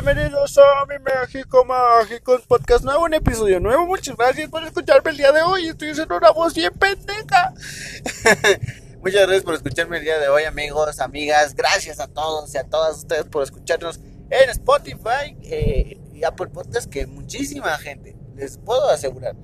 Bienvenidos 0.00 0.56
a 0.58 0.86
mi 0.86 0.94
México 1.00 1.64
Mágico, 1.64 2.40
podcast 2.46 2.84
nuevo, 2.84 3.02
un 3.02 3.14
episodio 3.14 3.58
nuevo. 3.58 3.84
Muchas 3.84 4.16
gracias 4.16 4.48
por 4.48 4.62
escucharme 4.62 5.10
el 5.10 5.16
día 5.16 5.32
de 5.32 5.42
hoy. 5.42 5.66
Estoy 5.66 5.88
haciendo 5.88 6.16
una 6.16 6.30
voz 6.30 6.54
bien 6.54 6.72
pendeja. 6.72 7.52
Muchas 9.02 9.22
gracias 9.22 9.42
por 9.42 9.54
escucharme 9.54 9.96
el 9.98 10.04
día 10.04 10.20
de 10.20 10.28
hoy, 10.28 10.44
amigos, 10.44 11.00
amigas. 11.00 11.52
Gracias 11.52 11.98
a 11.98 12.06
todos 12.06 12.54
y 12.54 12.58
a 12.58 12.62
todas 12.62 12.98
ustedes 12.98 13.24
por 13.24 13.42
escucharnos 13.42 13.98
en 14.30 14.50
Spotify 14.50 15.36
eh, 15.42 16.00
y 16.12 16.22
Apple 16.22 16.46
Podcast, 16.46 16.88
que 16.88 17.08
muchísima 17.08 17.76
gente, 17.78 18.16
les 18.36 18.56
puedo 18.56 18.88
asegurar, 18.90 19.34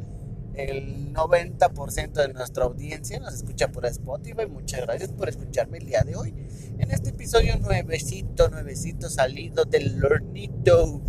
el 0.57 1.13
90% 1.13 2.13
de 2.13 2.33
nuestra 2.33 2.65
audiencia 2.65 3.19
nos 3.21 3.35
escucha 3.35 3.69
por 3.69 3.87
Spotify. 3.87 4.47
Muchas 4.49 4.83
gracias 4.83 5.13
por 5.13 5.29
escucharme 5.29 5.79
el 5.79 5.87
día 5.87 6.03
de 6.03 6.17
hoy. 6.17 6.35
En 6.79 6.91
este 6.91 7.11
episodio 7.11 7.59
nuevecito, 7.59 8.49
nuevecito, 8.49 9.09
salido 9.11 9.65
del 9.65 10.03
hornito. 10.05 11.03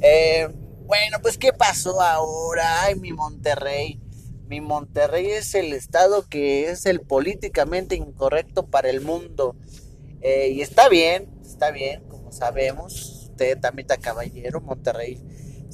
Eh, 0.00 0.48
bueno, 0.86 1.18
pues 1.20 1.36
¿qué 1.38 1.52
pasó 1.52 2.00
ahora? 2.00 2.82
Ay, 2.82 2.94
mi 2.96 3.12
Monterrey. 3.12 4.00
Mi 4.48 4.60
Monterrey 4.60 5.26
es 5.26 5.54
el 5.54 5.72
estado 5.72 6.26
que 6.28 6.70
es 6.70 6.86
el 6.86 7.00
políticamente 7.00 7.96
incorrecto 7.96 8.66
para 8.66 8.88
el 8.88 9.00
mundo. 9.00 9.56
Eh, 10.20 10.50
y 10.50 10.60
está 10.62 10.88
bien, 10.88 11.28
está 11.42 11.70
bien, 11.70 12.04
como 12.08 12.32
sabemos. 12.32 13.28
Usted 13.30 13.58
está 13.58 13.96
caballero, 13.98 14.60
Monterrey 14.60 15.22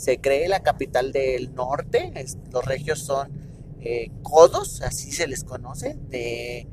se 0.03 0.21
cree 0.21 0.49
la 0.49 0.65
capital 0.65 1.13
del 1.13 1.55
norte. 1.55 2.13
los 2.51 2.65
regios 2.65 2.99
son 2.99 3.31
eh, 3.81 4.11
codos, 4.23 4.83
así 4.83 5.13
se 5.13 5.29
les 5.29 5.45
conoce. 5.45 5.97
De, 6.09 6.67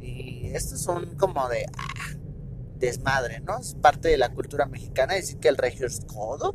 y 0.00 0.52
estos 0.54 0.82
son 0.82 1.16
como 1.16 1.48
de 1.48 1.66
ah, 1.76 2.14
desmadre, 2.78 3.40
¿no? 3.40 3.58
Es 3.58 3.74
parte 3.74 4.06
de 4.06 4.16
la 4.16 4.32
cultura 4.32 4.66
mexicana 4.66 5.14
decir 5.14 5.38
que 5.38 5.48
el 5.48 5.56
regio 5.56 5.84
es 5.84 5.98
codo, 6.06 6.54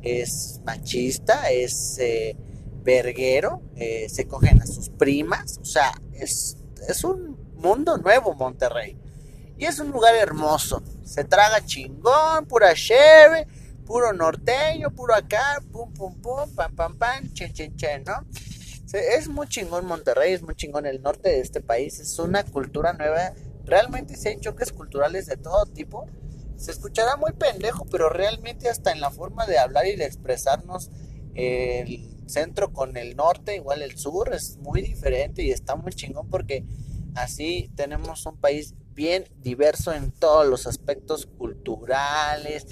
es 0.00 0.62
machista, 0.64 1.50
es 1.50 1.98
eh, 1.98 2.34
verguero, 2.82 3.60
eh, 3.76 4.08
se 4.08 4.26
cogen 4.26 4.62
a 4.62 4.66
sus 4.66 4.88
primas. 4.88 5.58
O 5.60 5.66
sea, 5.66 5.92
es, 6.14 6.56
es 6.88 7.04
un 7.04 7.36
mundo 7.56 7.98
nuevo 7.98 8.32
Monterrey. 8.32 8.96
Y 9.58 9.66
es 9.66 9.78
un 9.80 9.90
lugar 9.90 10.14
hermoso. 10.14 10.82
Se 11.04 11.24
traga 11.24 11.62
chingón, 11.62 12.46
pura 12.46 12.72
cheve 12.72 13.46
puro 13.88 14.12
norteño, 14.12 14.90
puro 14.90 15.14
acá, 15.14 15.62
pum, 15.72 15.90
pum, 15.94 16.14
pum, 16.20 16.54
pam, 16.54 16.76
pam, 16.76 16.98
pam, 16.98 17.32
chen, 17.32 17.54
chen, 17.54 17.74
chen, 17.74 18.04
¿no? 18.04 18.26
Es 18.92 19.28
muy 19.28 19.48
chingón 19.48 19.86
Monterrey, 19.86 20.34
es 20.34 20.42
muy 20.42 20.54
chingón 20.54 20.84
el 20.84 21.00
norte 21.00 21.30
de 21.30 21.40
este 21.40 21.62
país, 21.62 21.98
es 21.98 22.18
una 22.18 22.44
cultura 22.44 22.92
nueva, 22.92 23.32
realmente 23.64 24.14
se 24.16 24.28
hay 24.28 24.40
choques 24.40 24.72
culturales 24.72 25.24
de 25.24 25.38
todo 25.38 25.64
tipo. 25.64 26.06
Se 26.58 26.70
escuchará 26.70 27.16
muy 27.16 27.32
pendejo, 27.32 27.86
pero 27.90 28.10
realmente 28.10 28.68
hasta 28.68 28.92
en 28.92 29.00
la 29.00 29.10
forma 29.10 29.46
de 29.46 29.58
hablar 29.58 29.86
y 29.86 29.96
de 29.96 30.04
expresarnos 30.04 30.90
el 31.34 32.28
centro 32.28 32.74
con 32.74 32.98
el 32.98 33.16
norte, 33.16 33.56
igual 33.56 33.80
el 33.80 33.96
sur, 33.96 34.34
es 34.34 34.58
muy 34.58 34.82
diferente 34.82 35.42
y 35.42 35.50
está 35.50 35.76
muy 35.76 35.92
chingón 35.92 36.28
porque 36.28 36.66
así 37.14 37.70
tenemos 37.74 38.26
un 38.26 38.36
país 38.36 38.74
bien 38.92 39.24
diverso 39.38 39.94
en 39.94 40.10
todos 40.10 40.46
los 40.46 40.66
aspectos 40.66 41.24
culturales, 41.24 42.66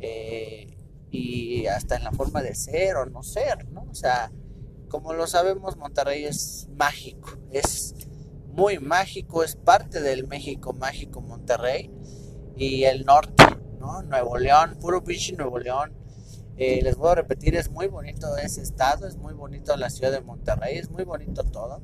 eh, 0.00 0.76
y 1.10 1.66
hasta 1.66 1.96
en 1.96 2.04
la 2.04 2.12
forma 2.12 2.42
de 2.42 2.54
ser 2.54 2.96
o 2.96 3.06
no 3.06 3.22
ser, 3.22 3.68
¿no? 3.70 3.86
O 3.90 3.94
sea, 3.94 4.30
como 4.88 5.12
lo 5.12 5.26
sabemos, 5.26 5.76
Monterrey 5.76 6.24
es 6.24 6.68
mágico, 6.76 7.30
es 7.50 7.94
muy 8.46 8.78
mágico, 8.78 9.44
es 9.44 9.56
parte 9.56 10.00
del 10.00 10.26
México 10.26 10.72
mágico 10.72 11.20
Monterrey 11.20 11.90
y 12.56 12.84
el 12.84 13.04
norte, 13.04 13.44
¿no? 13.78 14.02
Nuevo 14.02 14.36
León, 14.36 14.76
puro 14.80 15.04
pinche 15.04 15.32
Nuevo 15.36 15.58
León. 15.58 15.92
Eh, 16.56 16.80
les 16.82 16.96
voy 16.96 17.10
a 17.12 17.14
repetir, 17.14 17.54
es 17.54 17.70
muy 17.70 17.86
bonito 17.86 18.36
ese 18.36 18.62
estado, 18.62 19.06
es 19.06 19.16
muy 19.16 19.32
bonito 19.32 19.76
la 19.76 19.90
ciudad 19.90 20.10
de 20.10 20.20
Monterrey, 20.20 20.76
es 20.76 20.90
muy 20.90 21.04
bonito 21.04 21.44
todo. 21.44 21.82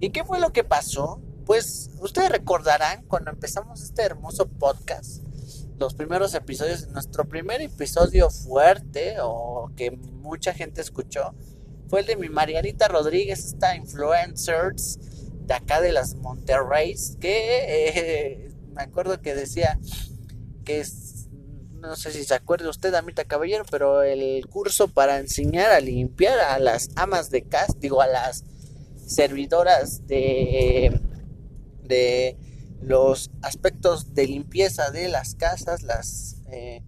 ¿Y 0.00 0.10
qué 0.10 0.24
fue 0.24 0.40
lo 0.40 0.52
que 0.52 0.64
pasó? 0.64 1.22
Pues 1.46 1.90
ustedes 2.00 2.30
recordarán 2.30 3.04
cuando 3.06 3.30
empezamos 3.30 3.80
este 3.80 4.02
hermoso 4.02 4.48
podcast, 4.48 5.22
los 5.78 5.94
primeros 5.94 6.34
episodios, 6.34 6.88
nuestro 6.88 7.24
primer 7.24 7.60
episodio 7.60 8.30
fuerte 8.30 9.16
o 9.20 9.70
que 9.76 9.90
mucha 9.90 10.54
gente 10.54 10.80
escuchó 10.80 11.34
fue 11.92 12.00
el 12.00 12.06
de 12.06 12.16
mi 12.16 12.30
Marianita 12.30 12.88
Rodríguez, 12.88 13.44
esta 13.44 13.76
influencer 13.76 14.74
de 14.74 15.52
acá 15.52 15.82
de 15.82 15.92
las 15.92 16.14
Monterrey, 16.14 16.94
que 17.20 17.88
eh, 17.88 18.50
me 18.74 18.82
acuerdo 18.82 19.20
que 19.20 19.34
decía 19.34 19.78
que 20.64 20.80
es, 20.80 21.28
no 21.72 21.94
sé 21.96 22.12
si 22.12 22.24
se 22.24 22.34
acuerda 22.34 22.70
usted, 22.70 22.94
Amita 22.94 23.24
Caballero, 23.24 23.64
pero 23.70 24.02
el 24.02 24.46
curso 24.48 24.88
para 24.88 25.18
enseñar 25.18 25.70
a 25.70 25.80
limpiar 25.80 26.38
a 26.38 26.58
las 26.58 26.88
amas 26.96 27.28
de 27.28 27.42
casa, 27.42 27.74
digo, 27.78 28.00
a 28.00 28.06
las 28.06 28.44
servidoras 29.04 30.06
de, 30.06 30.98
de 31.82 32.38
los 32.82 33.30
aspectos 33.42 34.14
de 34.14 34.26
limpieza 34.26 34.90
de 34.90 35.08
las 35.08 35.34
casas, 35.34 35.82
las 35.82 36.36
eh, 36.50 36.82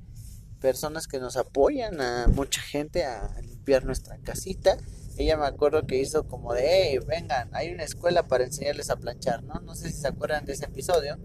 personas 0.60 1.06
que 1.06 1.21
nos 1.21 1.37
apoyan 1.37 2.00
a 2.00 2.27
mucha 2.28 2.60
gente 2.60 3.05
a 3.05 3.41
limpiar 3.43 3.84
nuestra 3.84 4.19
casita. 4.19 4.77
Ella 5.16 5.37
me 5.37 5.47
acuerdo 5.47 5.87
que 5.87 5.99
hizo 5.99 6.27
como 6.27 6.53
de, 6.53 6.65
hey, 6.66 6.99
vengan, 7.06 7.49
hay 7.54 7.72
una 7.72 7.84
escuela 7.84 8.27
para 8.27 8.44
enseñarles 8.44 8.91
a 8.91 8.97
planchar, 8.97 9.44
¿no? 9.44 9.60
No 9.60 9.75
sé 9.75 9.91
si 9.91 10.00
se 10.00 10.09
acuerdan 10.09 10.44
de 10.44 10.54
ese 10.54 10.65
episodio. 10.65 11.19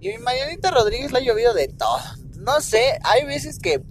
Y 0.00 0.08
mi 0.08 0.18
Marianita 0.18 0.70
Rodríguez 0.70 1.12
la 1.12 1.18
ha 1.18 1.22
llovido 1.22 1.54
de 1.54 1.68
todo. 1.68 2.00
No 2.38 2.60
sé, 2.60 2.98
hay 3.04 3.24
veces 3.24 3.58
que 3.58 3.84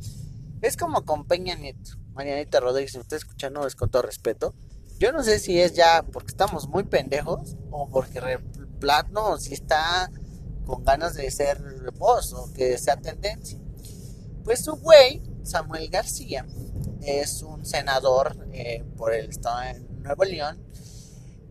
es 0.62 0.76
como 0.76 1.06
con 1.06 1.26
Peña 1.26 1.56
Nieto. 1.56 1.92
Marianita 2.14 2.60
Rodríguez, 2.60 2.92
si 2.92 2.98
me 2.98 3.04
está 3.04 3.16
escuchando, 3.16 3.66
es 3.66 3.76
con 3.76 3.90
todo 3.90 4.02
respeto. 4.02 4.54
Yo 4.98 5.14
no 5.14 5.24
sé 5.24 5.40
si 5.40 5.62
es 5.62 5.74
ya 5.74 6.04
porque 6.04 6.28
estamos 6.28 6.68
muy 6.68 6.84
pendejos 6.84 7.56
o 7.72 7.90
porque 7.90 8.20
plano 8.80 9.38
si 9.38 9.54
está 9.54 10.10
con 10.66 10.84
ganas 10.84 11.16
de 11.16 11.30
ser 11.32 11.60
voz 11.98 12.34
o 12.34 12.52
que 12.54 12.78
sea 12.78 12.98
tendencia. 12.98 13.60
Pues 14.44 14.64
su 14.64 14.76
güey, 14.76 15.22
Samuel 15.44 15.90
García, 15.90 16.46
es 17.02 17.44
un 17.44 17.66
senador 17.66 18.48
eh, 18.54 18.84
por 18.98 19.14
el 19.14 19.30
estado 19.30 19.60
de 19.62 19.80
Nuevo 20.02 20.24
León. 20.24 20.60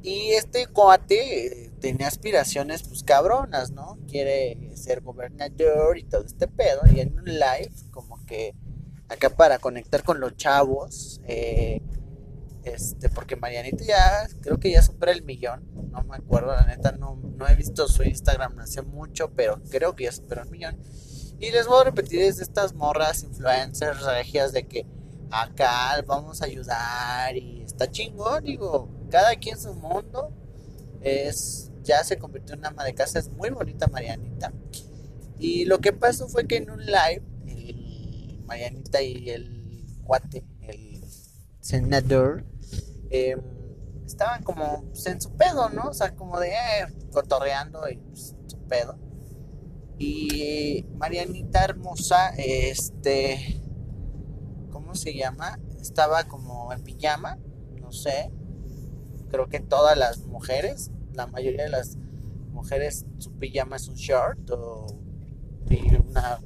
Y 0.02 0.30
este 0.30 0.66
cuate 0.66 1.64
eh, 1.64 1.70
tiene 1.80 2.04
aspiraciones 2.04 2.82
pues 2.84 3.02
cabronas, 3.02 3.72
¿no? 3.72 3.98
Quiere 4.08 4.76
ser 4.76 5.00
gobernador 5.00 5.98
y 5.98 6.04
todo 6.04 6.24
este 6.24 6.46
pedo. 6.46 6.80
Y 6.94 7.00
en 7.00 7.18
un 7.18 7.24
live, 7.24 7.72
como 7.90 8.24
que 8.24 8.54
acá 9.08 9.30
para 9.30 9.58
conectar 9.58 10.02
con 10.04 10.20
los 10.20 10.36
chavos, 10.36 11.20
eh, 11.26 11.82
este, 12.74 13.08
porque 13.08 13.36
Marianita 13.36 13.84
ya, 13.84 14.28
creo 14.40 14.58
que 14.58 14.70
ya 14.70 14.82
supera 14.82 15.12
el 15.12 15.22
millón. 15.22 15.68
No 15.90 16.02
me 16.04 16.16
acuerdo, 16.16 16.54
la 16.54 16.66
neta, 16.66 16.92
no, 16.92 17.16
no 17.16 17.48
he 17.48 17.54
visto 17.54 17.88
su 17.88 18.02
Instagram 18.02 18.58
hace 18.58 18.82
mucho, 18.82 19.32
pero 19.34 19.60
creo 19.70 19.94
que 19.94 20.04
ya 20.04 20.12
superó 20.12 20.42
el 20.42 20.50
millón. 20.50 20.78
Y 21.38 21.50
les 21.50 21.66
voy 21.66 21.80
a 21.80 21.84
repetir, 21.84 22.20
es 22.20 22.38
de 22.38 22.42
estas 22.42 22.74
morras 22.74 23.22
influencers 23.22 24.02
regias 24.02 24.52
de 24.52 24.66
que 24.66 24.86
acá 25.30 26.02
vamos 26.06 26.42
a 26.42 26.46
ayudar 26.46 27.36
y 27.36 27.62
está 27.62 27.90
chingón, 27.90 28.44
digo, 28.44 28.88
cada 29.10 29.34
quien 29.36 29.58
su 29.58 29.74
mundo. 29.74 30.32
Es, 31.00 31.70
ya 31.84 32.02
se 32.02 32.18
convirtió 32.18 32.56
en 32.56 32.66
ama 32.66 32.84
de 32.84 32.94
casa, 32.94 33.18
es 33.18 33.30
muy 33.30 33.50
bonita 33.50 33.86
Marianita. 33.86 34.52
Y 35.38 35.64
lo 35.64 35.78
que 35.78 35.92
pasó 35.92 36.28
fue 36.28 36.46
que 36.46 36.56
en 36.56 36.70
un 36.70 36.84
live, 36.84 37.22
Marianita 38.46 39.00
y 39.02 39.30
el 39.30 39.86
cuate, 40.04 40.44
el 40.62 41.04
senador, 41.60 42.44
Em, 43.10 43.40
estaban 44.04 44.42
como 44.42 44.84
pues, 44.84 45.06
en 45.06 45.20
su 45.20 45.30
pedo, 45.36 45.68
¿no? 45.70 45.88
O 45.88 45.94
sea, 45.94 46.14
como 46.14 46.38
de 46.40 46.50
eh, 46.50 46.86
cotorreando 47.12 47.88
y 47.88 47.96
pues, 47.96 48.34
su 48.46 48.58
pedo. 48.66 48.98
Y 49.98 50.86
Marianita 50.96 51.64
Hermosa, 51.64 52.30
este, 52.36 53.60
¿cómo 54.70 54.94
se 54.94 55.14
llama? 55.14 55.58
Estaba 55.80 56.24
como 56.24 56.72
en 56.72 56.82
pijama, 56.82 57.38
no 57.80 57.92
sé. 57.92 58.30
Creo 59.28 59.48
que 59.48 59.60
todas 59.60 59.98
las 59.98 60.24
mujeres, 60.26 60.90
la 61.14 61.26
mayoría 61.26 61.64
de 61.64 61.70
las 61.70 61.96
mujeres, 62.52 63.06
su 63.18 63.32
pijama 63.38 63.76
es 63.76 63.88
un 63.88 63.96
short 63.96 64.50
o 64.50 64.86
una 66.08 66.38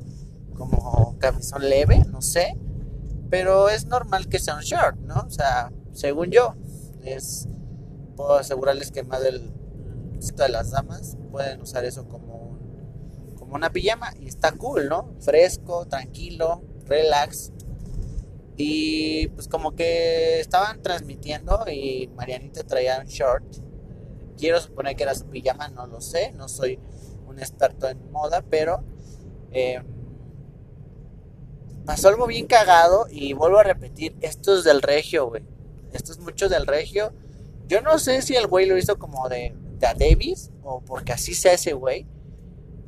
como 0.55 1.17
camisón 1.19 1.69
leve, 1.69 2.05
no 2.11 2.23
sé. 2.23 2.58
Pero 3.31 3.69
es 3.69 3.87
normal 3.87 4.29
que 4.29 4.38
sea 4.38 4.56
un 4.56 4.62
short, 4.62 4.99
¿no? 4.99 5.25
O 5.26 5.31
sea, 5.31 5.70
según 5.93 6.31
yo, 6.31 6.55
es, 7.05 7.49
puedo 8.17 8.35
asegurarles 8.35 8.91
que 8.91 9.03
más 9.03 9.23
del 9.23 9.53
de 10.31 10.49
las 10.49 10.71
damas 10.71 11.17
pueden 11.33 11.61
usar 11.62 11.85
eso 11.85 12.06
como, 12.09 12.56
como 13.37 13.56
una 13.56 13.71
pijama 13.73 14.12
y 14.21 14.29
está 14.29 14.53
cool, 14.53 14.89
¿no? 14.89 15.15
Fresco, 15.21 15.87
tranquilo, 15.87 16.62
relax. 16.87 17.53
Y 18.56 19.29
pues 19.29 19.49
como 19.49 19.75
que 19.75 20.39
estaban 20.39 20.81
transmitiendo 20.81 21.65
y 21.69 22.09
Marianita 22.15 22.62
traía 22.62 23.00
un 23.00 23.06
short. 23.06 23.44
Quiero 24.39 24.61
suponer 24.61 24.94
que 24.94 25.03
era 25.03 25.15
su 25.15 25.27
pijama, 25.27 25.69
no 25.69 25.87
lo 25.87 26.00
sé, 26.00 26.33
no 26.33 26.49
soy 26.49 26.79
un 27.27 27.39
experto 27.39 27.89
en 27.89 28.11
moda, 28.11 28.43
pero... 28.49 28.85
Eh, 29.50 29.83
pasó 31.85 32.09
algo 32.09 32.29
bien 32.29 32.47
cagado 32.47 33.06
y 33.11 33.33
vuelvo 33.33 33.59
a 33.59 33.65
repetir, 33.65 34.17
esto 34.21 34.56
es 34.56 34.62
del 34.65 34.83
regio, 34.83 35.29
güey. 35.29 35.43
Esto 35.93 36.12
es 36.12 36.19
mucho 36.19 36.49
del 36.49 36.67
regio. 36.67 37.12
Yo 37.69 37.81
no 37.81 37.99
sé 37.99 38.23
si 38.23 38.37
el 38.37 38.47
güey 38.47 38.67
lo 38.67 38.77
hizo 38.77 38.99
como 38.99 39.29
de, 39.29 39.55
de 39.79 39.87
a 39.87 39.94
Davis 39.94 40.50
o 40.62 40.81
porque 40.81 41.12
así 41.12 41.35
sea 41.35 41.55
ese 41.55 41.73
güey. 41.73 42.06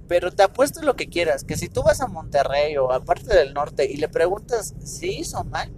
Pero 0.07 0.33
te 0.33 0.43
apuesto 0.43 0.83
lo 0.83 0.97
que 0.97 1.09
quieras, 1.09 1.45
que 1.45 1.57
si 1.57 1.69
tú 1.69 1.83
vas 1.83 2.01
a 2.01 2.07
Monterrey 2.07 2.77
o 2.77 2.93
a 2.93 3.01
parte 3.01 3.35
del 3.35 3.55
norte 3.55 3.91
y 3.91 3.97
le 3.97 4.09
preguntas 4.09 4.75
si 4.85 5.19
hizo 5.21 5.43
mal, 5.45 5.73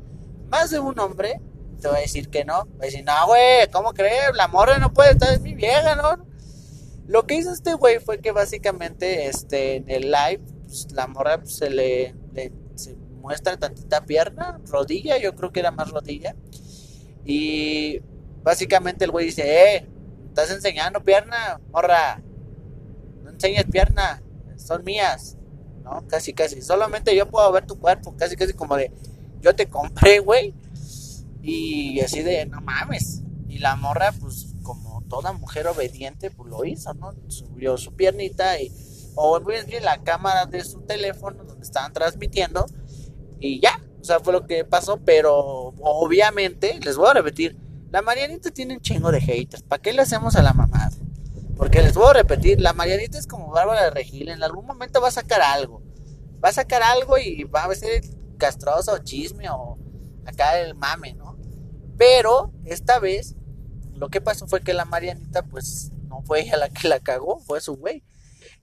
más 0.48 0.70
de 0.70 0.80
un 0.80 0.98
hombre 0.98 1.40
te 1.80 1.88
va 1.88 1.96
a 1.96 2.00
decir 2.00 2.28
que 2.28 2.44
no. 2.44 2.66
Va 2.66 2.82
a 2.82 2.86
decir, 2.86 3.04
no, 3.04 3.26
güey, 3.26 3.70
¿cómo 3.70 3.92
crees? 3.92 4.34
La 4.34 4.48
morra 4.48 4.78
no 4.78 4.92
puede 4.92 5.12
estar, 5.12 5.32
es 5.32 5.40
mi 5.40 5.54
vieja, 5.54 5.94
¿no? 5.96 6.26
Lo 7.06 7.26
que 7.26 7.36
hizo 7.36 7.52
este 7.52 7.74
güey 7.74 8.00
fue 8.00 8.20
que 8.20 8.32
básicamente 8.32 9.26
este, 9.26 9.76
en 9.76 9.90
el 9.90 10.10
live, 10.10 10.40
pues, 10.66 10.90
la 10.92 11.06
morra 11.06 11.38
pues, 11.38 11.56
se 11.56 11.70
le, 11.70 12.14
se 12.74 12.96
muestra 13.20 13.56
tantita 13.56 14.04
pierna, 14.04 14.60
rodilla, 14.66 15.18
yo 15.18 15.34
creo 15.34 15.52
que 15.52 15.60
era 15.60 15.70
más 15.70 15.90
rodilla. 15.90 16.34
Y 17.26 18.00
básicamente 18.42 19.04
el 19.04 19.10
güey 19.10 19.26
dice, 19.26 19.42
eh, 19.76 19.88
estás 20.28 20.50
enseñando 20.50 21.02
pierna, 21.02 21.60
morra, 21.72 22.22
no 23.22 23.30
enseñes 23.30 23.64
pierna, 23.64 24.22
son 24.56 24.84
mías, 24.84 25.36
¿no? 25.82 26.06
Casi, 26.06 26.32
casi, 26.32 26.62
solamente 26.62 27.14
yo 27.16 27.28
puedo 27.28 27.50
ver 27.50 27.66
tu 27.66 27.78
cuerpo, 27.78 28.14
casi, 28.16 28.36
casi 28.36 28.52
como 28.52 28.76
de, 28.76 28.92
yo 29.40 29.54
te 29.54 29.66
compré, 29.66 30.20
güey. 30.20 30.54
Y 31.42 32.00
así 32.00 32.22
de, 32.22 32.46
no 32.46 32.60
mames. 32.60 33.22
Y 33.48 33.58
la 33.58 33.76
morra, 33.76 34.12
pues 34.12 34.54
como 34.62 35.02
toda 35.08 35.32
mujer 35.32 35.66
obediente, 35.68 36.30
pues 36.30 36.50
lo 36.50 36.64
hizo, 36.64 36.92
¿no? 36.94 37.12
Subió 37.28 37.76
su 37.76 37.94
piernita 37.94 38.60
y, 38.60 38.72
o 39.14 39.40
bien 39.40 39.84
la 39.84 40.02
cámara 40.02 40.46
de 40.46 40.62
su 40.64 40.80
teléfono 40.82 41.44
donde 41.44 41.64
estaban 41.64 41.92
transmitiendo 41.92 42.66
y 43.40 43.60
ya. 43.60 43.80
O 44.06 44.08
sea, 44.08 44.20
fue 44.20 44.32
lo 44.32 44.46
que 44.46 44.64
pasó, 44.64 45.00
pero 45.04 45.34
obviamente, 45.80 46.78
les 46.84 46.96
voy 46.96 47.08
a 47.08 47.14
repetir, 47.14 47.56
la 47.90 48.02
Marianita 48.02 48.52
tiene 48.52 48.74
un 48.74 48.80
chingo 48.80 49.10
de 49.10 49.20
haters. 49.20 49.64
¿Para 49.64 49.82
qué 49.82 49.92
le 49.92 50.00
hacemos 50.00 50.36
a 50.36 50.44
la 50.44 50.52
mamada? 50.52 50.92
Porque 51.56 51.82
les 51.82 51.94
voy 51.94 52.08
a 52.10 52.12
repetir, 52.12 52.60
la 52.60 52.72
Marianita 52.72 53.18
es 53.18 53.26
como 53.26 53.50
Bárbara 53.50 53.82
de 53.82 53.90
Regil, 53.90 54.28
en 54.28 54.44
algún 54.44 54.64
momento 54.64 55.00
va 55.00 55.08
a 55.08 55.10
sacar 55.10 55.42
algo. 55.42 55.82
Va 56.42 56.50
a 56.50 56.52
sacar 56.52 56.84
algo 56.84 57.18
y 57.18 57.42
va 57.42 57.64
a 57.64 57.74
ser 57.74 58.04
castroso 58.38 58.92
o 58.92 58.98
chisme 58.98 59.50
o 59.50 59.76
acá 60.24 60.60
el 60.60 60.76
mame, 60.76 61.14
¿no? 61.14 61.36
Pero 61.98 62.52
esta 62.64 63.00
vez 63.00 63.34
lo 63.96 64.08
que 64.08 64.20
pasó 64.20 64.46
fue 64.46 64.60
que 64.60 64.72
la 64.72 64.84
Marianita 64.84 65.42
pues 65.42 65.90
no 66.08 66.22
fue 66.22 66.42
ella 66.42 66.58
la 66.58 66.68
que 66.68 66.86
la 66.86 67.00
cagó, 67.00 67.40
fue 67.40 67.60
su 67.60 67.74
güey. 67.74 68.04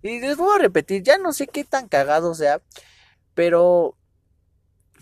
Y 0.02 0.22
les 0.22 0.38
voy 0.38 0.56
a 0.56 0.62
repetir, 0.62 1.04
ya 1.04 1.18
no 1.18 1.34
sé 1.34 1.48
qué 1.48 1.66
tan 1.66 1.90
cagado 1.90 2.34
sea, 2.34 2.62
pero 3.34 3.98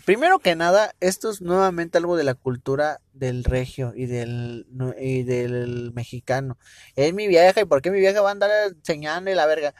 primero 0.04 0.38
que 0.38 0.54
nada, 0.56 0.94
esto 1.00 1.30
es 1.30 1.40
nuevamente 1.40 1.98
algo 1.98 2.16
de 2.16 2.24
la 2.24 2.34
cultura 2.34 3.00
del 3.12 3.44
regio 3.44 3.92
y 3.94 4.06
del, 4.06 4.66
y 4.98 5.22
del 5.22 5.92
mexicano. 5.92 6.58
Es 6.96 7.12
mi 7.14 7.28
vieja, 7.28 7.60
¿y 7.60 7.64
por 7.64 7.82
qué 7.82 7.90
mi 7.90 8.00
vieja 8.00 8.20
va 8.20 8.30
a 8.30 8.32
andar 8.32 8.50
enseñando 8.68 9.32
la 9.32 9.46
verga? 9.46 9.74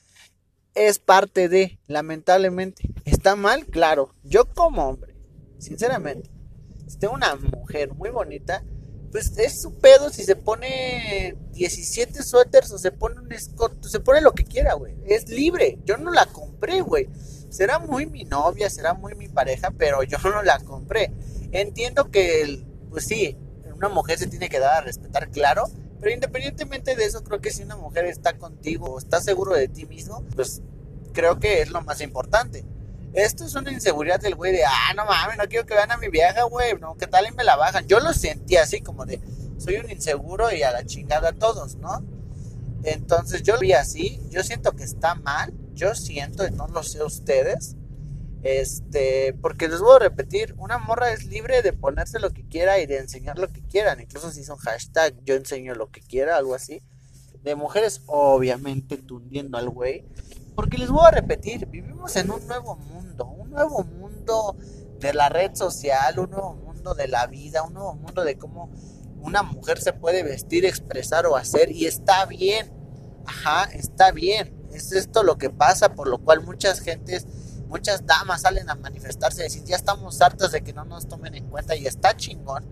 Es 0.75 0.99
parte 0.99 1.49
de, 1.49 1.79
lamentablemente. 1.87 2.89
¿Está 3.05 3.37
mal? 3.37 3.67
Claro. 3.67 4.15
Yo 4.23 4.47
como 4.47 4.89
hombre, 4.89 5.15
sinceramente, 5.59 6.31
si 6.87 6.99
tengo 6.99 7.15
una 7.15 7.35
mujer 7.37 7.95
muy 7.95 8.11
bonita, 8.11 8.65
pues 9.11 9.37
es 9.37 9.61
su 9.61 9.75
pedo 9.75 10.09
si 10.09 10.25
se 10.25 10.37
pone 10.37 11.37
17 11.53 12.23
suéteres 12.23 12.73
o 12.73 12.79
se 12.79 12.91
pone 12.91 13.21
un 13.21 13.31
escote, 13.31 13.87
se 13.87 14.01
pone 14.01 14.23
lo 14.23 14.33
que 14.33 14.45
quiera, 14.45 14.73
güey. 14.75 14.95
Es 15.07 15.29
libre. 15.29 15.79
Yo 15.85 15.99
no 15.99 16.11
la 16.11 16.25
compré, 16.27 16.81
güey. 16.81 17.09
Será 17.53 17.79
muy 17.79 18.07
mi 18.07 18.25
novia, 18.25 18.71
será 18.71 18.95
muy 18.95 19.15
mi 19.15 19.29
pareja, 19.29 19.71
pero 19.77 20.03
yo 20.05 20.17
no 20.25 20.43
la 20.43 20.59
compré. 20.61 21.13
Entiendo 21.53 22.11
que, 22.11 22.65
pues 22.89 23.05
sí, 23.05 23.37
una 23.77 23.91
mujer 23.91 24.19
se 24.19 24.27
tiene 24.27 24.49
que 24.49 24.59
dar 24.59 24.79
a 24.79 24.81
respetar, 24.81 25.29
claro. 25.29 25.65
Pero 26.01 26.15
independientemente 26.15 26.97
de 26.97 27.05
eso, 27.05 27.23
creo 27.23 27.43
que 27.43 27.51
si 27.51 27.63
una 27.63 27.77
mujer 27.77 28.07
está 28.07 28.39
contigo 28.39 28.87
o 28.87 28.99
está 28.99 29.21
seguro 29.21 29.53
de 29.53 29.69
ti 29.69 29.85
mismo, 29.85 30.25
pues 30.35 30.63
creo 31.13 31.39
que 31.41 31.61
es 31.61 31.71
lo 31.71 31.83
más 31.83 32.01
importante. 32.01 32.65
Esto 33.13 33.45
es 33.45 33.55
una 33.55 33.71
inseguridad 33.71 34.19
del 34.19 34.35
güey 34.35 34.53
de, 34.53 34.65
ah, 34.65 34.95
no 34.97 35.05
mames, 35.05 35.37
no 35.37 35.45
quiero 35.45 35.67
que 35.67 35.75
vean 35.75 35.93
a 35.93 35.99
mi 35.99 36.09
vieja, 36.09 36.45
güey, 36.45 36.73
no, 36.81 36.97
¿qué 36.97 37.07
tal 37.07 37.27
y 37.29 37.33
me 37.33 37.45
la 37.45 37.57
bajan? 37.57 37.87
Yo 37.87 38.01
lo 38.01 38.15
sentí 38.15 38.57
así 38.57 38.81
como 38.81 39.05
de, 39.05 39.21
soy 39.59 39.77
un 39.77 39.91
inseguro 39.91 40.51
y 40.51 40.63
a 40.63 40.71
la 40.71 40.87
chingada 40.87 41.29
a 41.29 41.33
todos, 41.33 41.77
¿no? 41.77 42.03
Entonces 42.83 43.43
yo 43.43 43.55
lo 43.55 43.61
vi 43.61 43.75
así, 43.75 44.23
yo 44.31 44.43
siento 44.43 44.73
que 44.73 44.85
está 44.85 45.15
mal, 45.15 45.53
yo 45.83 45.95
siento, 45.95 46.47
y 46.47 46.51
no 46.53 46.69
lo 46.69 46.83
sé 46.83 47.03
ustedes, 47.03 47.77
este, 48.43 49.35
porque 49.41 49.69
les 49.69 49.81
voy 49.81 49.97
a 49.97 49.99
repetir, 49.99 50.55
una 50.59 50.79
morra 50.79 51.13
es 51.13 51.27
libre 51.27 51.63
de 51.63 51.73
ponerse 51.73 52.21
lo 52.21 52.31
que 52.31 52.47
quiera 52.47 52.81
y 52.81 52.87
de 52.87 52.99
enseñar 52.99 53.39
lo 53.39 53.49
que 53.49 53.63
quieran, 53.63 54.01
incluso 54.01 54.31
si 54.31 54.45
son 54.45 54.59
hashtag 54.59 55.15
yo 55.25 55.35
enseño 55.35 55.75
lo 55.75 55.91
que 55.91 56.01
quiera, 56.01 56.37
algo 56.37 56.55
así. 56.55 56.83
De 57.43 57.57
mujeres, 57.57 58.03
obviamente, 58.07 58.97
tundiendo 58.97 59.59
al 59.59 59.69
güey. 59.71 60.05
Porque 60.55 60.79
les 60.79 60.91
voy 60.91 61.05
a 61.05 61.11
repetir, 61.11 61.67
vivimos 61.67 62.15
en 62.15 62.31
un 62.31 62.47
nuevo 62.47 62.77
mundo, 62.77 63.27
un 63.27 63.51
nuevo 63.51 63.83
mundo 63.83 64.57
de 65.01 65.13
la 65.13 65.29
red 65.29 65.55
social, 65.55 66.21
un 66.21 66.31
nuevo 66.31 66.55
mundo 66.55 66.95
de 66.95 67.09
la 67.09 67.27
vida, 67.27 67.65
un 67.65 67.75
nuevo 67.75 67.95
mundo 67.95 68.23
de 68.23 68.39
cómo 68.39 68.71
una 69.21 69.43
mujer 69.43 69.81
se 69.81 69.93
puede 69.93 70.23
vestir, 70.23 70.65
expresar 70.65 71.27
o 71.27 71.37
hacer 71.37 71.73
y 71.73 71.87
está 71.87 72.27
bien. 72.27 72.73
Ajá, 73.27 73.65
está 73.73 74.13
bien. 74.13 74.62
Es 74.73 74.93
esto 74.93 75.23
lo 75.23 75.39
que 75.39 75.51
pasa, 75.51 75.95
por 75.95 76.09
lo 76.09 76.19
cual 76.19 76.43
muchas 76.43 76.81
gentes, 76.81 77.27
muchas 77.69 78.07
damas 78.07 78.43
salen 78.43 78.71
a 78.71 78.75
manifestarse 78.75 79.41
y 79.41 79.45
decir, 79.45 79.65
ya 79.65 79.77
estamos 79.77 80.21
hartas 80.21 80.53
de 80.53 80.63
que 80.63 80.73
no 80.73 80.85
nos 80.85 81.09
tomen 81.09 81.35
en 81.35 81.49
cuenta 81.49 81.77
y 81.77 81.87
está 81.87 82.17
chingón. 82.17 82.65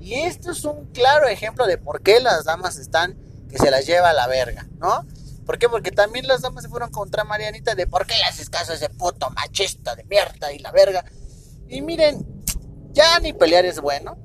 Y 0.00 0.14
esto 0.14 0.52
es 0.52 0.64
un 0.64 0.86
claro 0.92 1.26
ejemplo 1.28 1.66
de 1.66 1.78
por 1.78 2.00
qué 2.02 2.20
las 2.20 2.44
damas 2.44 2.78
están 2.78 3.16
que 3.48 3.58
se 3.58 3.70
las 3.70 3.86
lleva 3.86 4.10
a 4.10 4.12
la 4.12 4.26
verga, 4.26 4.66
¿no? 4.78 5.06
¿Por 5.44 5.58
qué? 5.58 5.68
Porque 5.68 5.92
también 5.92 6.26
las 6.26 6.42
damas 6.42 6.64
se 6.64 6.68
fueron 6.68 6.90
contra 6.90 7.22
Marianita 7.22 7.74
de 7.74 7.86
por 7.86 8.06
qué 8.06 8.14
le 8.16 8.24
haces 8.24 8.50
caso 8.50 8.72
a 8.72 8.74
ese 8.74 8.88
puto 8.88 9.30
machista 9.30 9.94
de 9.94 10.04
mierda 10.04 10.52
y 10.52 10.58
la 10.58 10.72
verga. 10.72 11.04
Y 11.68 11.82
miren, 11.82 12.26
ya 12.92 13.20
ni 13.20 13.32
pelear 13.32 13.64
es 13.64 13.80
bueno. 13.80 14.18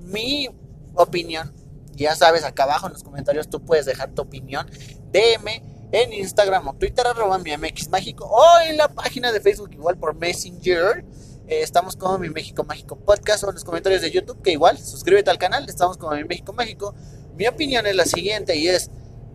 Mi 0.00 0.48
opinión, 0.94 1.54
ya 1.92 2.14
sabes, 2.14 2.44
acá 2.44 2.64
abajo 2.64 2.86
en 2.86 2.92
los 2.92 3.02
comentarios 3.02 3.48
tú 3.48 3.64
puedes 3.64 3.86
dejar 3.86 4.10
tu 4.10 4.22
opinión. 4.22 4.70
DM 5.10 5.77
en 5.92 6.12
Instagram 6.12 6.68
o 6.68 6.74
Twitter, 6.74 7.06
arroba 7.06 7.38
mi 7.38 7.56
MX 7.56 7.88
Mágico, 7.88 8.26
o 8.26 8.44
en 8.66 8.76
la 8.76 8.88
página 8.88 9.32
de 9.32 9.40
Facebook, 9.40 9.70
igual 9.72 9.96
por 9.96 10.14
Messenger. 10.14 11.04
Eh, 11.46 11.62
estamos 11.62 11.96
como 11.96 12.18
Mi 12.18 12.28
México 12.28 12.62
Mágico 12.64 12.96
Podcast 12.96 13.44
o 13.44 13.48
en 13.48 13.54
los 13.54 13.64
comentarios 13.64 14.02
de 14.02 14.10
YouTube, 14.10 14.42
que 14.42 14.52
igual, 14.52 14.78
suscríbete 14.78 15.30
al 15.30 15.38
canal, 15.38 15.66
estamos 15.68 15.96
como 15.96 16.14
Mi 16.14 16.24
México 16.24 16.52
Mágico. 16.52 16.94
Mi 17.36 17.46
opinión 17.46 17.86
es 17.86 17.96
la 17.96 18.04
siguiente 18.04 18.56
y 18.56 18.68
es, 18.68 18.90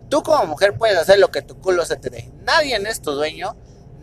Tú 0.08 0.22
como 0.22 0.46
mujer 0.46 0.76
puedes 0.76 0.96
hacer 0.96 1.18
lo 1.18 1.30
que 1.30 1.42
tu 1.42 1.58
culo 1.58 1.84
se 1.84 1.96
te 1.96 2.10
dé. 2.10 2.30
Nadie 2.44 2.76
es 2.76 3.00
tu 3.00 3.12
dueño. 3.12 3.56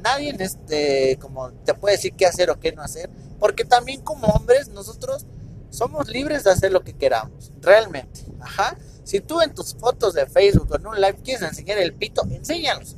Nadie 0.04 0.36
este, 0.40 1.18
como 1.22 1.52
te 1.52 1.74
puede 1.74 1.96
decir 1.96 2.14
qué 2.16 2.26
hacer 2.26 2.50
o 2.50 2.60
qué 2.60 2.72
no 2.72 2.82
hacer. 2.82 3.10
Porque 3.40 3.66
también 3.66 4.02
como 4.02 4.28
hombres 4.28 4.70
nosotros 4.70 5.26
somos 5.70 6.10
libres 6.10 6.44
de 6.44 6.52
hacer 6.52 6.72
lo 6.72 6.84
que 6.84 6.94
queramos. 6.94 7.52
Realmente. 7.62 8.26
Ajá. 8.40 8.78
Si 9.12 9.20
tú 9.20 9.42
en 9.42 9.54
tus 9.54 9.76
fotos 9.76 10.14
de 10.14 10.26
Facebook 10.26 10.72
o 10.72 10.78
en 10.78 10.88
un 10.88 10.96
live 10.96 11.18
quieres 11.22 11.42
enseñar 11.42 11.78
el 11.80 11.94
pito, 11.94 12.26
enséñalos. 12.32 12.96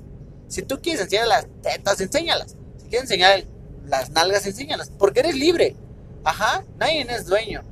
Si 0.48 0.62
tú 0.62 0.80
quieres 0.80 1.02
enseñar 1.02 1.28
las 1.28 1.48
tetas, 1.64 2.00
enséñalas. 2.02 2.56
Si 2.78 2.88
quieres 2.88 3.10
enseñar 3.10 3.46
las 3.88 4.12
nalgas, 4.12 4.46
enséñalas. 4.46 4.92
Porque 4.92 5.22
eres 5.22 5.34
libre. 5.34 5.76
Ajá. 6.24 6.64
Nadie 6.78 7.02
es 7.10 7.26
dueño. 7.26 7.64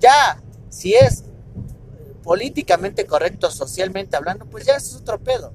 Ya, 0.00 0.38
si 0.68 0.96
es 0.96 1.24
políticamente 2.22 3.06
correcto, 3.06 3.50
socialmente 3.50 4.18
hablando, 4.18 4.44
pues 4.44 4.66
ya 4.66 4.74
es 4.74 4.94
otro 4.94 5.18
pedo. 5.18 5.54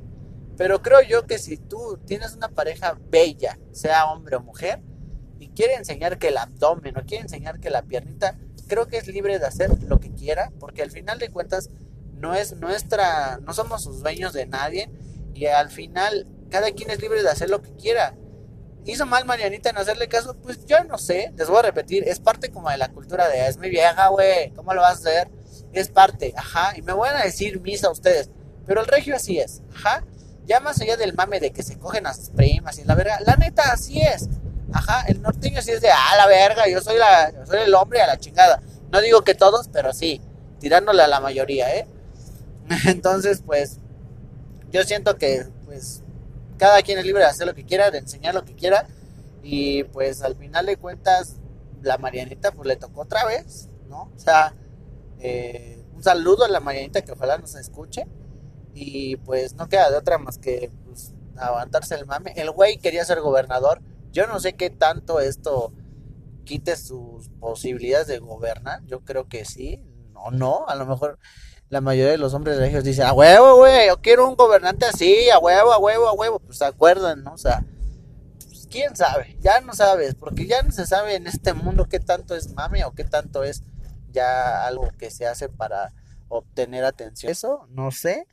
Pero 0.57 0.81
creo 0.81 1.03
yo 1.03 1.27
que 1.27 1.37
si 1.37 1.57
tú 1.57 1.99
tienes 2.07 2.33
una 2.33 2.49
pareja 2.49 2.97
bella, 3.11 3.59
sea 3.73 4.11
hombre 4.11 4.37
o 4.37 4.41
mujer, 4.41 4.81
y 5.37 5.49
quiere 5.49 5.75
enseñar 5.75 6.17
que 6.17 6.29
el 6.29 6.37
abdomen 6.37 6.97
o 6.97 7.05
quiere 7.05 7.25
enseñar 7.25 7.59
que 7.59 7.69
la 7.69 7.83
piernita, 7.83 8.39
creo 8.67 8.87
que 8.87 8.97
es 8.97 9.07
libre 9.07 9.37
de 9.37 9.45
hacer 9.45 9.83
lo 9.83 9.99
que 9.99 10.11
quiera, 10.11 10.51
porque 10.59 10.81
al 10.81 10.89
final 10.89 11.19
de 11.19 11.29
cuentas 11.29 11.69
no 12.23 12.33
es 12.33 12.55
nuestra, 12.55 13.37
no 13.41 13.53
somos 13.53 13.83
sus 13.83 14.01
dueños 14.01 14.31
de 14.31 14.45
nadie, 14.45 14.89
y 15.33 15.47
al 15.47 15.69
final 15.69 16.25
cada 16.49 16.71
quien 16.71 16.89
es 16.89 17.01
libre 17.01 17.21
de 17.21 17.29
hacer 17.29 17.49
lo 17.49 17.61
que 17.61 17.73
quiera. 17.73 18.15
¿Hizo 18.85 19.05
mal 19.05 19.25
Marianita 19.25 19.69
en 19.69 19.77
hacerle 19.77 20.07
caso? 20.07 20.35
Pues 20.37 20.65
yo 20.65 20.81
no 20.85 20.97
sé, 20.97 21.33
les 21.35 21.49
voy 21.49 21.57
a 21.59 21.63
repetir, 21.63 22.07
es 22.07 22.21
parte 22.21 22.49
como 22.49 22.69
de 22.69 22.77
la 22.77 22.89
cultura 22.89 23.27
de 23.27 23.47
es 23.47 23.57
mi 23.57 23.69
vieja, 23.69 24.07
güey, 24.07 24.51
¿cómo 24.53 24.73
lo 24.73 24.81
vas 24.81 25.05
a 25.05 25.09
hacer? 25.09 25.29
es 25.73 25.89
parte, 25.89 26.33
ajá, 26.37 26.73
y 26.77 26.81
me 26.81 26.93
van 26.93 27.15
a 27.15 27.23
decir 27.23 27.59
misa 27.59 27.87
a 27.87 27.91
ustedes, 27.91 28.29
pero 28.65 28.81
el 28.81 28.87
regio 28.87 29.15
así 29.15 29.39
es, 29.39 29.61
ajá, 29.75 30.05
ya 30.45 30.59
más 30.59 30.79
allá 30.79 30.97
del 30.97 31.13
mame 31.13 31.39
de 31.39 31.51
que 31.51 31.63
se 31.63 31.77
cogen 31.77 32.05
a 32.05 32.13
sus 32.13 32.29
primas 32.29 32.77
y 32.77 32.83
la 32.83 32.95
verga, 32.95 33.19
la 33.25 33.35
neta 33.35 33.71
así 33.71 34.01
es, 34.01 34.29
ajá, 34.71 35.03
el 35.07 35.21
norteño 35.21 35.61
sí 35.61 35.71
es 35.71 35.81
de, 35.81 35.89
ah, 35.89 36.15
la 36.17 36.27
verga, 36.27 36.67
yo 36.67 36.79
soy, 36.81 36.97
la, 36.97 37.31
yo 37.31 37.45
soy 37.45 37.61
el 37.61 37.73
hombre 37.73 38.01
a 38.01 38.07
la 38.07 38.17
chingada, 38.17 38.61
no 38.91 39.01
digo 39.01 39.23
que 39.23 39.35
todos, 39.35 39.67
pero 39.69 39.93
sí, 39.93 40.21
tirándole 40.59 41.01
a 41.01 41.07
la 41.07 41.19
mayoría, 41.19 41.75
¿eh? 41.75 41.87
Entonces, 42.87 43.43
pues, 43.45 43.79
yo 44.71 44.83
siento 44.83 45.17
que, 45.17 45.45
pues, 45.65 46.03
cada 46.57 46.81
quien 46.81 46.97
es 46.99 47.05
libre 47.05 47.23
de 47.23 47.29
hacer 47.29 47.47
lo 47.47 47.55
que 47.55 47.65
quiera, 47.65 47.91
de 47.91 47.99
enseñar 47.99 48.33
lo 48.33 48.45
que 48.45 48.55
quiera, 48.55 48.87
Y 49.43 49.83
pues 49.85 50.21
al 50.23 50.37
final 50.37 50.65
de 50.67 50.77
cuentas, 50.77 51.37
la 51.81 51.97
Marianita 51.97 52.51
pues 52.53 52.67
le 52.67 52.77
tocó 52.77 53.01
otra 53.01 53.25
vez, 53.25 53.69
¿no? 53.89 54.11
O 54.15 54.19
sea, 54.19 54.55
eh, 55.19 55.83
un 55.93 56.03
saludo 56.03 56.45
a 56.45 56.49
la 56.49 56.61
Marianita 56.61 57.01
que 57.03 57.11
ojalá 57.13 57.37
nos 57.37 57.55
escuche. 57.55 58.07
Y 58.73 59.17
pues 59.17 59.55
no 59.55 59.69
queda 59.69 59.91
de 59.91 59.97
otra 59.97 60.17
más 60.17 60.37
que 60.39 60.71
pues, 60.85 61.13
aguantarse 61.37 61.95
el 61.95 62.05
mame. 62.05 62.33
El 62.37 62.51
güey 62.51 62.77
quería 62.79 63.05
ser 63.05 63.21
gobernador. 63.21 63.81
Yo 64.11 64.27
no 64.27 64.39
sé 64.39 64.53
qué 64.55 64.69
tanto 64.69 65.19
esto 65.19 65.73
quite 66.45 66.75
sus 66.77 67.29
posibilidades 67.39 68.07
de 68.07 68.19
gobernar. 68.19 68.83
Yo 68.85 69.01
creo 69.01 69.27
que 69.27 69.45
sí. 69.45 69.83
O 70.15 70.31
no, 70.31 70.65
a 70.67 70.75
lo 70.75 70.85
mejor 70.85 71.19
la 71.73 71.81
mayoría 71.81 72.11
de 72.11 72.19
los 72.19 72.35
hombres 72.35 72.57
regios 72.57 72.83
dicen, 72.83 73.07
a 73.07 73.13
huevo, 73.13 73.55
güey, 73.55 73.87
yo 73.87 73.99
quiero 73.99 74.29
un 74.29 74.35
gobernante 74.35 74.85
así, 74.85 75.31
a 75.31 75.39
huevo, 75.39 75.73
a 75.73 75.79
huevo, 75.79 76.07
a 76.07 76.13
huevo. 76.13 76.39
Pues 76.39 76.59
se 76.59 76.65
acuerdan, 76.65 77.23
¿no? 77.23 77.33
O 77.33 77.37
sea, 77.37 77.65
pues, 78.47 78.67
quién 78.69 78.95
sabe, 78.95 79.37
ya 79.41 79.59
no 79.59 79.73
sabes, 79.73 80.13
porque 80.13 80.45
ya 80.45 80.61
no 80.61 80.71
se 80.71 80.85
sabe 80.85 81.15
en 81.15 81.25
este 81.25 81.53
mundo 81.53 81.89
qué 81.89 81.99
tanto 81.99 82.35
es 82.35 82.53
mame 82.53 82.85
o 82.85 82.91
qué 82.91 83.03
tanto 83.03 83.43
es 83.43 83.63
ya 84.11 84.67
algo 84.67 84.87
que 84.99 85.09
se 85.09 85.25
hace 85.25 85.49
para 85.49 85.93
obtener 86.29 86.85
atención. 86.85 87.31
Eso, 87.31 87.67
no 87.71 87.89
sé. 87.89 88.27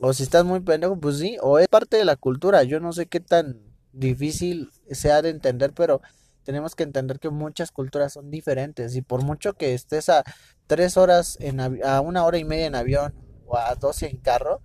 O 0.00 0.12
si 0.12 0.24
estás 0.24 0.44
muy 0.44 0.58
pendejo, 0.58 0.98
pues 0.98 1.18
sí, 1.18 1.36
o 1.40 1.60
es 1.60 1.68
parte 1.68 1.96
de 1.96 2.04
la 2.04 2.16
cultura. 2.16 2.64
Yo 2.64 2.80
no 2.80 2.92
sé 2.92 3.06
qué 3.06 3.20
tan 3.20 3.62
difícil 3.92 4.72
sea 4.90 5.22
de 5.22 5.28
entender, 5.28 5.72
pero 5.72 6.02
tenemos 6.44 6.74
que 6.74 6.84
entender 6.84 7.18
que 7.18 7.30
muchas 7.30 7.70
culturas 7.70 8.12
son 8.12 8.30
diferentes 8.30 8.94
y 8.96 9.02
por 9.02 9.22
mucho 9.22 9.54
que 9.54 9.74
estés 9.74 10.08
a 10.08 10.24
tres 10.66 10.96
horas 10.96 11.36
en 11.40 11.60
a 11.60 12.00
una 12.00 12.24
hora 12.24 12.38
y 12.38 12.44
media 12.44 12.66
en 12.66 12.74
avión 12.74 13.14
o 13.46 13.56
a 13.56 13.74
doce 13.74 14.08
en 14.08 14.18
carro, 14.18 14.60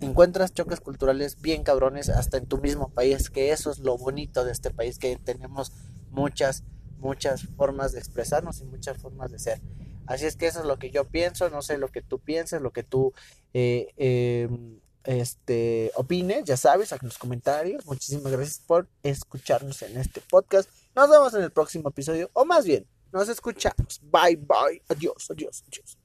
encuentras 0.00 0.52
choques 0.52 0.80
culturales 0.80 1.40
bien 1.40 1.62
cabrones 1.62 2.08
hasta 2.08 2.38
en 2.38 2.46
tu 2.46 2.58
mismo 2.58 2.88
país, 2.90 3.30
que 3.30 3.52
eso 3.52 3.70
es 3.70 3.78
lo 3.78 3.96
bonito 3.96 4.44
de 4.44 4.52
este 4.52 4.70
país, 4.70 4.98
que 4.98 5.16
tenemos 5.16 5.72
muchas, 6.10 6.64
muchas 6.98 7.42
formas 7.56 7.92
de 7.92 7.98
expresarnos 7.98 8.60
y 8.60 8.64
muchas 8.64 8.98
formas 8.98 9.30
de 9.30 9.38
ser. 9.38 9.60
Así 10.06 10.26
es 10.26 10.36
que 10.36 10.46
eso 10.46 10.60
es 10.60 10.66
lo 10.66 10.78
que 10.78 10.90
yo 10.90 11.04
pienso, 11.04 11.48
no 11.50 11.62
sé 11.62 11.78
lo 11.78 11.88
que 11.88 12.02
tú 12.02 12.18
pienses, 12.18 12.60
lo 12.60 12.72
que 12.72 12.82
tú 12.82 13.12
eh, 13.54 13.88
em, 13.96 14.80
este, 15.04 15.90
opines, 15.94 16.44
ya 16.44 16.56
sabes, 16.56 16.92
en 16.92 16.98
los 17.02 17.18
comentarios. 17.18 17.84
Muchísimas 17.86 18.32
gracias 18.32 18.60
por 18.66 18.88
escucharnos 19.02 19.82
en 19.82 19.98
este 19.98 20.20
podcast. 20.20 20.68
Nos 20.94 21.10
vemos 21.10 21.34
en 21.34 21.42
el 21.42 21.50
próximo 21.50 21.88
episodio, 21.88 22.30
o 22.32 22.44
más 22.44 22.64
bien, 22.64 22.86
nos 23.12 23.28
escuchamos. 23.28 24.00
Bye, 24.02 24.36
bye. 24.36 24.82
Adiós, 24.88 25.30
adiós, 25.30 25.62
adiós. 25.66 26.01